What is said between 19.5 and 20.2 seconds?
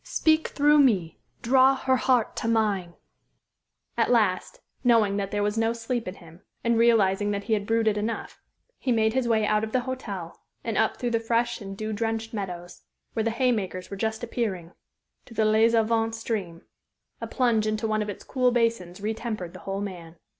the whole man.